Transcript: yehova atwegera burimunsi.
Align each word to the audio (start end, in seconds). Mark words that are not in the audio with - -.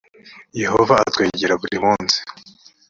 yehova 0.61 0.93
atwegera 1.03 1.53
burimunsi. 1.61 2.17